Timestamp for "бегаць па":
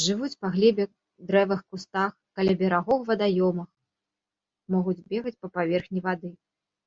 5.14-5.56